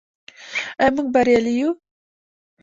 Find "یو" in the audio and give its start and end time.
1.59-1.69